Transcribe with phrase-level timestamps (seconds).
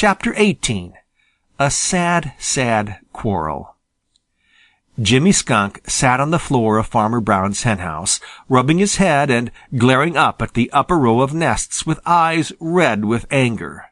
[0.00, 0.92] Chapter XVIII
[1.58, 3.74] A Sad, Sad Quarrel
[5.02, 10.16] Jimmy Skunk sat on the floor of Farmer Brown's henhouse, rubbing his head and glaring
[10.16, 13.86] up at the upper row of nests with eyes red with anger.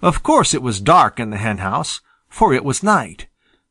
[0.00, 3.26] Of course it was dark in the henhouse, for it was night.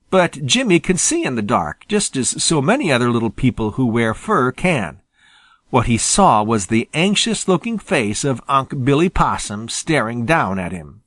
[0.10, 3.86] But Jimmy can see in the dark, just as so many other little people who
[3.86, 5.00] wear fur can.
[5.70, 11.01] What he saw was the anxious-looking face of Unc' Billy Possum staring down at him.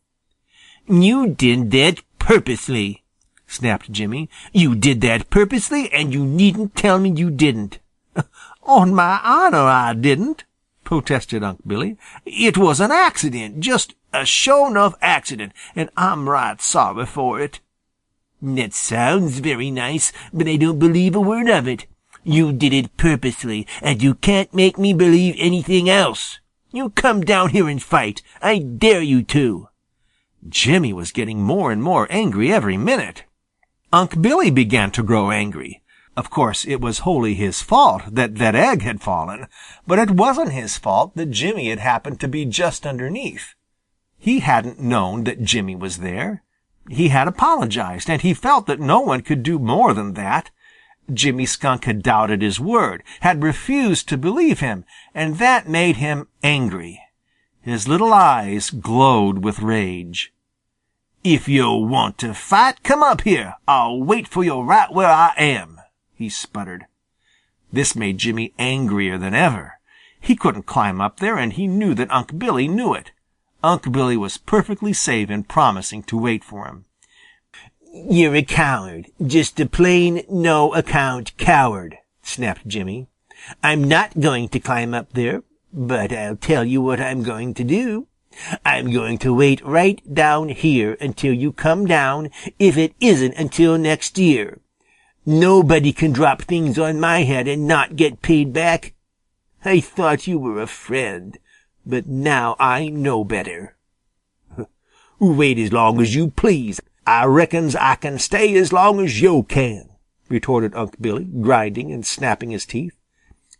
[0.87, 3.05] "You did that purposely,"
[3.47, 4.29] snapped Jimmy.
[4.53, 7.79] "You did that purposely, and you needn't tell me you didn't."
[8.65, 10.45] "On my honor I didn't,"
[10.85, 11.97] protested Unc' Billy.
[12.27, 17.61] "It was an accident, just a sho' enough accident, and I'm right sorry for it."
[18.43, 21.87] "That sounds very nice, but I don't believe a word of it.
[22.25, 26.41] You did it purposely, and you can't make me believe anything else.
[26.73, 28.21] You come down here and fight.
[28.43, 29.69] I dare you to."
[30.49, 33.25] Jimmy was getting more and more angry every minute.
[33.93, 35.83] Unc' Billy began to grow angry.
[36.17, 39.47] Of course, it was wholly his fault that that egg had fallen,
[39.87, 43.55] but it wasn't his fault that Jimmy had happened to be just underneath.
[44.19, 46.43] He hadn't known that Jimmy was there.
[46.91, 50.51] He had apologized, and he felt that no one could do more than that.
[51.13, 56.29] Jimmy Skunk had doubted his word, had refused to believe him, and that made him
[56.43, 57.01] angry.
[57.63, 60.34] His little eyes glowed with rage.
[61.25, 63.55] "If yo' want to fight, come up here.
[63.67, 65.81] I'll wait for yo' right where I am,"
[66.15, 66.85] he sputtered.
[67.73, 69.81] This made Jimmy angrier than ever.
[70.21, 73.13] He couldn't climb up there, and he knew that Unc' Billy knew it.
[73.63, 76.85] Unc' Billy was perfectly safe in promising to wait for him.
[77.91, 83.07] "You're a coward, just a plain no account coward," snapped Jimmy.
[83.63, 87.65] "I'm not going to climb up there, but I'll tell you what I'm going to
[87.65, 88.09] do.
[88.65, 93.79] I'm going to wait right down here until you come down, if it isn't until
[93.79, 94.61] next year.
[95.27, 98.95] Nobody can drop things on my head and not get paid back.
[99.65, 101.39] I thought you were a friend,
[101.87, 103.77] but now I know better."
[105.19, 106.81] "Wait as long as you please.
[107.07, 109.89] I reckons I can stay as long as yo' can,"
[110.29, 112.95] retorted Unc' Billy, grinding and snapping his teeth.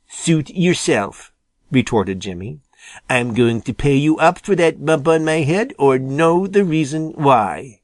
[0.07, 1.33] "Suit yourself,"
[1.71, 2.61] retorted Jimmy.
[3.09, 6.65] "I'm going to pay you up for that bump on my head or know the
[6.65, 7.81] reason why."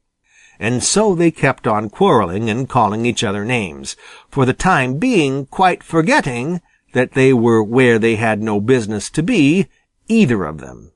[0.58, 3.96] And so they kept on quarreling and calling each other names,
[4.28, 6.60] for the time being quite forgetting
[6.92, 9.68] that they were where they had no business to be,
[10.08, 10.92] either of them.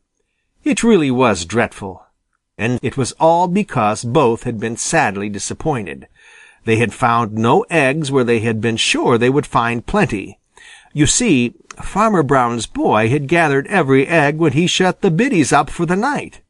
[0.64, 2.04] It really was dreadful.
[2.59, 6.09] And it was all because both had been sadly disappointed.
[6.64, 10.38] They had found no eggs where they had been sure they would find plenty.
[10.93, 15.70] You see, Farmer Brown's boy had gathered every egg when he shut the biddies up
[15.70, 16.40] for the night.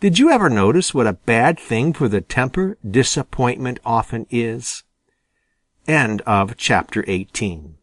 [0.00, 4.82] Did you ever notice what a bad thing for the temper disappointment often is?
[5.86, 7.76] End of chapter 18